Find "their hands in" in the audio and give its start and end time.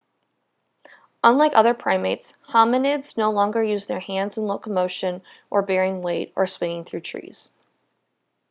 3.85-4.47